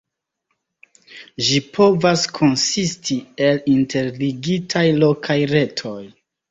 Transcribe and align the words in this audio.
Ĝi 1.49 1.59
povas 1.75 2.25
konsisti 2.39 3.21
el 3.51 3.63
interligitaj 3.77 4.87
lokaj 5.05 5.41
retoj. 5.59 5.99